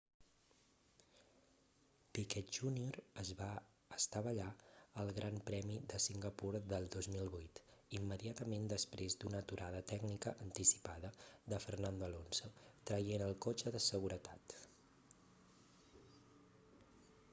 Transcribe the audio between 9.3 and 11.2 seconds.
aturada tècnica anticipada